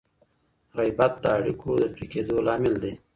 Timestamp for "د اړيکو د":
1.23-1.85